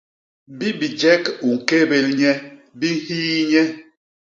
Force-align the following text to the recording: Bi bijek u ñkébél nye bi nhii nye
Bi 0.57 0.67
bijek 0.79 1.23
u 1.47 1.49
ñkébél 1.57 2.07
nye 2.19 2.31
bi 2.79 2.89
nhii 2.97 3.41
nye 3.49 3.63